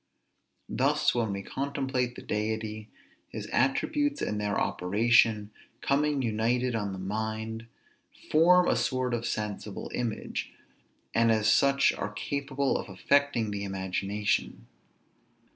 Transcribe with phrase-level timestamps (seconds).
[0.67, 2.89] Thus, when we contemplate the Deity,
[3.29, 7.67] his attributes and their operation, coming united on the mind,
[8.31, 10.51] form a sort of sensible image,
[11.13, 14.65] and as such are capable of affecting the imagination.